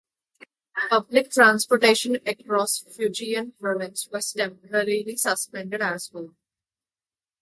Public 0.89 1.29
transportation 1.29 2.17
across 2.25 2.79
Fujian 2.81 3.55
Province 3.59 4.07
was 4.11 4.33
temporarily 4.33 5.15
suspended 5.15 5.79
as 5.83 6.09
well. 6.11 6.35